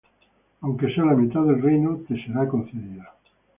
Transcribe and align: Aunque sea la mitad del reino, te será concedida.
Aunque 0.61 0.91
sea 0.95 1.05
la 1.05 1.13
mitad 1.13 1.43
del 1.43 1.61
reino, 1.61 2.01
te 2.07 2.15
será 2.25 2.47
concedida. 2.47 3.13